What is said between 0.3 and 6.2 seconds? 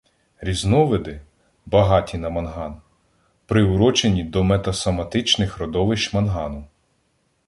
Різновиди, багаті на манган, приурочені до метасоматичних родовищ